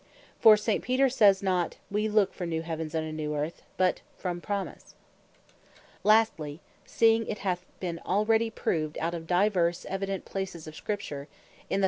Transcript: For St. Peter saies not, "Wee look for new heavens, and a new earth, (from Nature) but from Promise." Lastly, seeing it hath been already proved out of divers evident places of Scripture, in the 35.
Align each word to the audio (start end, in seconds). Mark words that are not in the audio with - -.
For 0.39 0.57
St. 0.57 0.83
Peter 0.83 1.09
saies 1.09 1.43
not, 1.43 1.77
"Wee 1.91 2.09
look 2.09 2.33
for 2.33 2.47
new 2.47 2.63
heavens, 2.63 2.95
and 2.95 3.07
a 3.07 3.11
new 3.11 3.35
earth, 3.35 3.61
(from 3.67 3.67
Nature) 3.67 3.73
but 3.77 4.01
from 4.17 4.41
Promise." 4.41 4.95
Lastly, 6.03 6.59
seeing 6.87 7.27
it 7.27 7.37
hath 7.45 7.67
been 7.79 7.99
already 7.99 8.49
proved 8.49 8.97
out 8.97 9.13
of 9.13 9.27
divers 9.27 9.85
evident 9.87 10.25
places 10.25 10.65
of 10.65 10.75
Scripture, 10.75 11.27
in 11.69 11.69
the 11.69 11.75
35. 11.75 11.79